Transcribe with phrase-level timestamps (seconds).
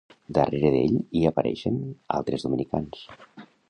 [0.37, 1.79] Darrere d"ell hi apareixen
[2.19, 3.09] altres dominicans.